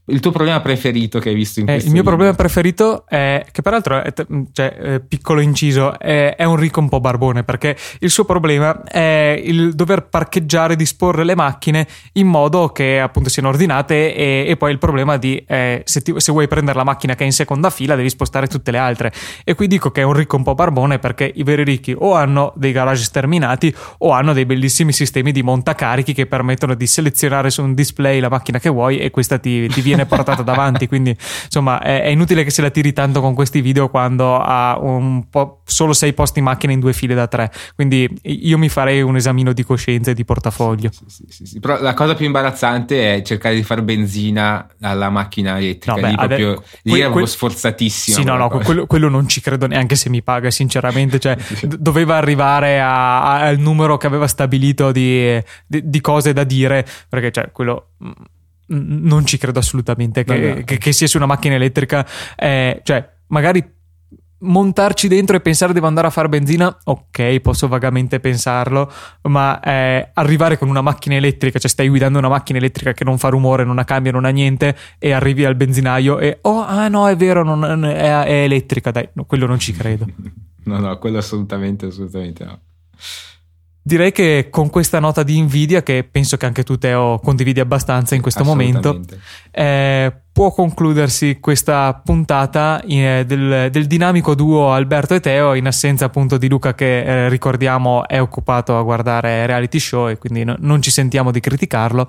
[0.06, 2.16] il tuo problema preferito che hai visto in eh, questo Il mio video?
[2.16, 4.12] problema preferito è che peraltro è,
[4.52, 8.82] cioè, eh, piccolo inciso è, è, un ricco un po' barbone perché il suo problema
[8.82, 14.56] è il dover parcheggiare disporre le macchine in modo che appunto siano ordinate e, e
[14.56, 17.32] poi il problema di eh, se, ti, se, vuoi prendere la macchina che è in
[17.32, 19.12] seconda fila devi spostare tutte le altre
[19.44, 22.14] e qui dico che è un ricco un po' barbone perché i veri ricchi o
[22.14, 27.50] hanno dei garage sterminati o hanno dei bellissimi sistemi di montacarichi che permettono di selezionare
[27.50, 30.86] su un display la macchina che vuoi e questa ti, ti viene viene portata davanti.
[30.86, 34.78] Quindi, insomma, è, è, inutile che se la tiri tanto con questi video quando ha
[34.78, 37.50] un po' solo sei posti in macchina in due file da tre.
[37.74, 40.90] Quindi io mi farei un esamino di coscienza e di portafoglio.
[41.06, 45.58] Sì, sì, sì, Però la cosa più imbarazzante è cercare di fare benzina alla macchina
[45.58, 45.94] elettrica.
[45.94, 48.16] No, beh, lì proprio lì que- que- sforzatissimo.
[48.16, 51.18] Sì, no, no, quello, quello, non ci credo neanche se mi paga, sinceramente.
[51.18, 56.86] Cioè, d- doveva arrivare al numero che aveva stabilito di, di, di cose da dire,
[57.08, 57.88] perché cioè, quello
[58.72, 62.06] non ci credo assolutamente che, che, che sia su una macchina elettrica,
[62.36, 63.80] eh, cioè magari
[64.42, 68.90] montarci dentro e pensare devo andare a fare benzina, ok, posso vagamente pensarlo,
[69.22, 73.18] ma eh, arrivare con una macchina elettrica, cioè stai guidando una macchina elettrica che non
[73.18, 76.88] fa rumore, non ha cambio, non ha niente, e arrivi al benzinaio e oh, ah
[76.88, 80.06] no, è vero, non, è, è, elettrica, dai, no, quello non ci credo.
[80.64, 82.60] no, no, quello assolutamente, assolutamente no.
[83.84, 88.14] Direi che con questa nota di invidia, che penso che anche tu Teo condividi abbastanza
[88.14, 89.00] in questo momento,
[89.50, 96.04] eh, può concludersi questa puntata eh, del, del, dinamico duo Alberto e Teo, in assenza
[96.04, 100.54] appunto di Luca che eh, ricordiamo è occupato a guardare reality show e quindi no,
[100.60, 102.06] non ci sentiamo di criticarlo.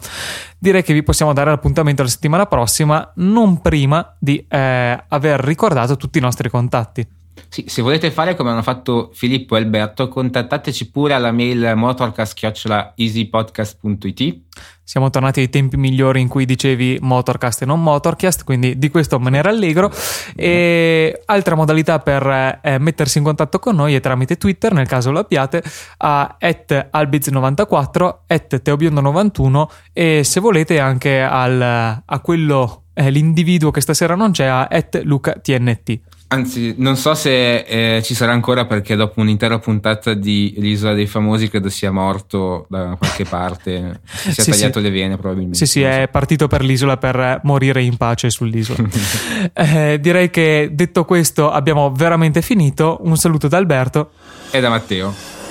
[0.59, 5.97] Direi che vi possiamo dare l'appuntamento la settimana prossima, non prima di eh, aver ricordato
[5.97, 7.21] tutti i nostri contatti.
[7.50, 14.42] Sì, se volete fare come hanno fatto Filippo e Alberto, contattateci pure alla mail motorcast.easypodcast.it.
[14.86, 19.18] Siamo tornati ai tempi migliori in cui dicevi Motorcast e non Motorcast, quindi di questo
[19.20, 19.90] me ne rallegro.
[20.36, 25.12] E altra modalità per eh, mettersi in contatto con noi è tramite Twitter, nel caso
[25.12, 25.64] lo abbiate,
[25.98, 34.32] a albiz94, teobiondo91 e se volete anche al, a quello, eh, l'individuo che stasera non
[34.32, 34.68] c'è, a
[35.04, 36.02] lucatnt.
[36.34, 41.06] Anzi, non so se eh, ci sarà ancora perché dopo un'intera puntata di L'isola dei
[41.06, 44.86] famosi credo sia morto da qualche parte, si sia sì, tagliato sì.
[44.86, 45.58] le vene probabilmente.
[45.60, 48.90] Sì, sì, è partito per l'isola per morire in pace sull'isola.
[49.54, 52.98] eh, direi che detto questo abbiamo veramente finito.
[53.04, 54.10] Un saluto da Alberto
[54.50, 55.43] e da Matteo.